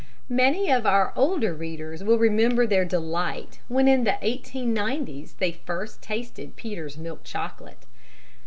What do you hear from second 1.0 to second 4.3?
older readers will remember their delight when in the